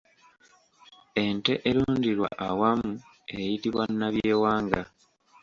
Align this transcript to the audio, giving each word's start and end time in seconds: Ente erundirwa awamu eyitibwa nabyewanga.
Ente 1.23 1.53
erundirwa 1.69 2.29
awamu 2.47 2.91
eyitibwa 3.35 3.83
nabyewanga. 3.99 4.81